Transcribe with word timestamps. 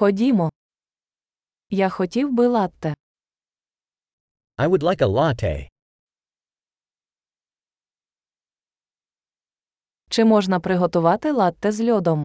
Ходімо. 0.00 0.50
Я 1.70 1.88
хотів 1.88 2.32
би 2.32 2.46
латте. 2.46 2.94
I 4.58 4.68
would 4.68 4.82
like 4.82 4.98
a 5.02 5.06
latte. 5.06 5.68
Чи 10.10 10.24
можна 10.24 10.60
приготувати 10.60 11.32
латте 11.32 11.72
з 11.72 11.90
льодом? 11.90 12.24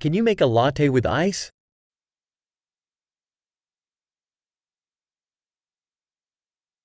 Can 0.00 0.10
you 0.14 0.22
make 0.22 0.40
a 0.40 0.46
latte 0.46 0.90
with 0.90 1.06
ice? 1.06 1.52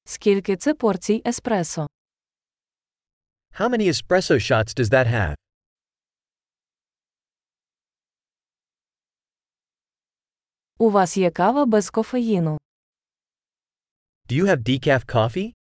Скільки 0.06 0.58
це 0.58 0.74
порцій 0.74 1.22
еспресо? 1.26 1.88
How 3.60 3.70
many 3.70 3.88
espresso 3.88 4.34
shots 4.52 4.80
does 4.80 4.90
that 4.90 5.08
have? 5.08 5.47
У 10.80 10.90
вас 10.90 11.18
є 11.18 11.32
кава 11.32 11.66
без 11.66 11.90
кофеїну. 11.90 12.58
Do 14.30 14.44
you 14.44 14.46
have 14.46 14.58
decaf 14.70 15.06
coffee? 15.16 15.54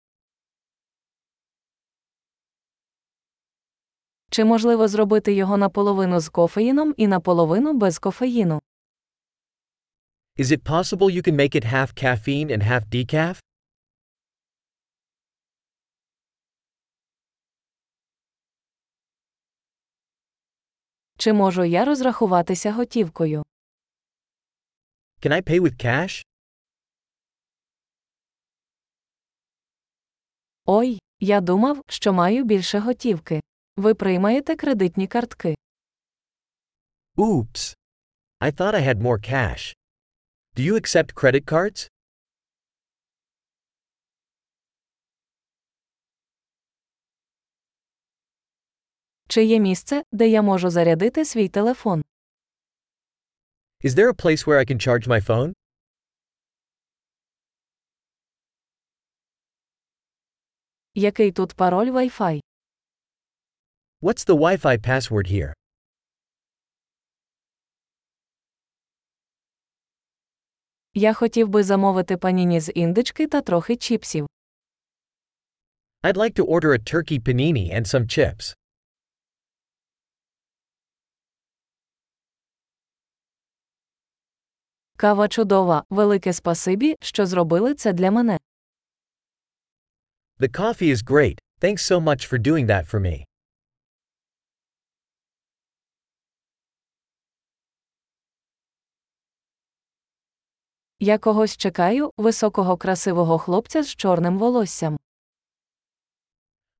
Чи 4.30 4.44
можливо 4.44 4.88
зробити 4.88 5.34
його 5.34 5.56
наполовину 5.56 6.20
з 6.20 6.28
кофеїном 6.28 6.94
і 6.96 7.06
наполовину 7.06 7.72
без 7.74 7.98
кофеїну? 7.98 8.60
Is 10.38 10.46
it 10.46 10.62
possible 10.62 11.10
you 11.10 11.22
can 11.28 11.34
make 11.36 11.54
it 11.56 11.64
half 11.72 11.94
caffeine 12.04 12.50
and 12.50 12.62
half 12.62 12.86
decaf? 12.86 13.42
Чи 21.18 21.32
можу 21.32 21.64
я 21.64 21.84
розрахуватися 21.84 22.72
готівкою? 22.72 23.44
Can 25.24 25.32
I 25.32 25.40
pay 25.40 25.58
with 25.58 25.78
cash? 25.78 26.24
Ой, 30.66 30.98
я 31.20 31.40
думав, 31.40 31.82
що 31.88 32.12
маю 32.12 32.44
більше 32.44 32.78
готівки. 32.78 33.40
Ви 33.76 33.94
приймаєте 33.94 34.56
кредитні 34.56 35.06
картки. 35.06 35.54
Oops. 37.16 37.76
I 38.40 38.52
thought 38.52 38.74
I 38.74 38.80
had 38.88 39.02
more 39.02 39.18
cash. 39.30 39.74
Do 40.56 40.62
you 40.62 40.74
accept 40.74 41.14
credit 41.14 41.44
cards? 41.44 41.90
Чи 49.28 49.44
є 49.44 49.60
місце, 49.60 50.02
де 50.12 50.28
я 50.28 50.42
можу 50.42 50.70
зарядити 50.70 51.24
свій 51.24 51.48
телефон? 51.48 52.04
Is 53.84 53.94
there 53.94 54.08
a 54.08 54.14
place 54.14 54.46
where 54.46 54.58
I 54.58 54.64
can 54.64 54.78
charge 54.78 55.06
my 55.06 55.20
phone? 55.20 55.52
Який 60.94 61.32
тут 61.32 61.54
пароль 61.54 61.90
Wi-Fi? 61.90 62.40
What's 64.00 64.24
the 64.24 64.34
Wi 64.34 64.56
Fi 64.56 64.78
password 64.78 65.26
here? 65.26 65.52
Я 70.94 71.14
хотів 71.14 71.48
би 71.48 71.62
замовити 71.62 72.16
паніні 72.16 72.60
з 72.60 72.72
індички 72.72 73.26
та 73.26 73.40
трохи 73.40 73.76
чіпсів. 73.76 74.26
I'd 76.02 76.16
like 76.16 76.34
to 76.34 76.44
order 76.44 76.72
a 76.72 76.78
turkey 76.78 77.18
panini 77.18 77.70
and 77.74 77.86
some 77.86 78.06
chips. 78.06 78.54
Кава 85.04 85.28
чудова, 85.28 85.84
велике 85.90 86.32
спасибі, 86.32 86.96
що 87.00 87.26
зробили 87.26 87.74
це 87.74 87.92
для 87.92 88.10
мене. 88.10 88.38
The 90.38 90.58
coffee 90.58 90.96
is 90.96 91.04
great, 91.04 91.38
thanks 91.60 91.92
so 91.92 92.00
much 92.00 92.32
for 92.32 92.38
doing 92.38 92.66
that 92.66 92.90
for 92.90 93.00
me. 93.00 93.24
Я 101.00 101.18
когось 101.18 101.56
чекаю, 101.56 102.10
високого 102.16 102.76
красивого 102.76 103.38
хлопця 103.38 103.82
з 103.82 103.94
чорним 103.94 104.38
волоссям. 104.38 104.98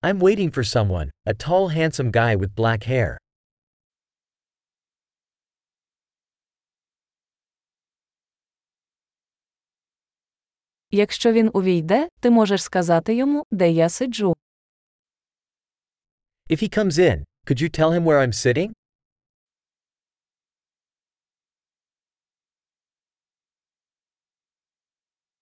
I'm 0.03 0.19
waiting 0.19 0.51
for 0.51 0.65
someone, 0.65 1.11
a 1.27 1.35
tall, 1.35 1.69
handsome 1.69 2.11
guy 2.11 2.37
with 2.37 2.55
black 2.55 2.85
hair. 2.85 3.24
Якщо 10.95 11.33
він 11.33 11.51
увійде, 11.55 12.09
ти 12.21 12.31
можеш 12.31 12.63
сказати 12.63 13.15
йому, 13.15 13.45
де 13.51 13.71
я 13.71 13.89
сиджу. 13.89 14.37
If 16.51 16.63
he 16.63 16.79
comes 16.79 16.93
in, 16.93 17.25
could 17.47 17.63
you 17.63 17.79
tell 17.79 17.91
him 17.91 18.05
where 18.05 18.21
I'm 18.27 18.33
sitting? 18.33 18.71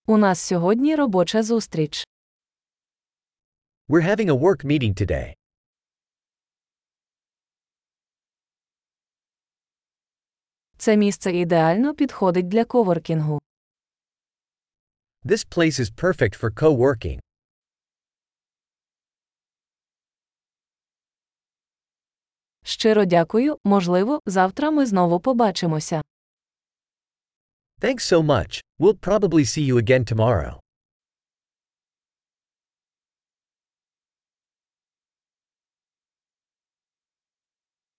У 0.07 0.17
нас 0.17 0.41
сьогодні 0.41 0.97
робоча 0.97 1.43
зустріч. 1.43 2.07
We're 3.89 4.09
having 4.09 4.29
a 4.31 4.39
work 4.41 4.65
meeting 4.65 5.03
today. 5.03 5.35
Це 10.77 10.97
місце 10.97 11.33
ідеально 11.33 11.95
підходить 11.95 12.49
для 12.49 12.65
коворкінгу. 12.65 13.42
This 15.26 15.44
place 15.44 15.80
is 15.80 15.90
perfect 15.92 16.36
for 16.36 16.50
co 16.52 16.72
working. 16.72 17.20
Щиро 22.64 23.06
дякую, 23.06 23.58
можливо, 23.64 24.20
завтра 24.26 24.72
ми 24.72 24.86
знову 24.86 25.20
побачимося. 25.20 26.02
Thanks 27.82 28.14
so 28.14 28.22
much, 28.22 28.64
we'll 28.80 29.00
probably 29.00 29.46
see 29.46 29.74
you 29.74 29.76
again 29.78 30.14
tomorrow. 30.14 30.60